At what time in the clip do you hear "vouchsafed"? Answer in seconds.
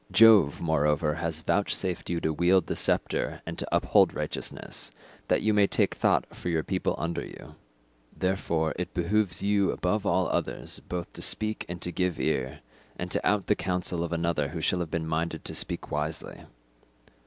1.43-2.09